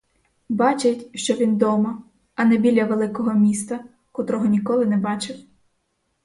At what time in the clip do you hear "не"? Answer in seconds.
2.45-2.57, 4.85-4.97